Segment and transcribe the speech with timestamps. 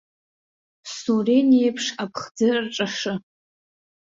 [0.95, 3.13] Сурен иеиԥш аԥхӡы рҿашы.